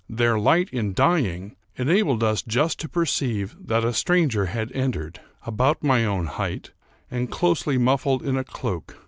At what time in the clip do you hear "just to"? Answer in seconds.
2.41-2.89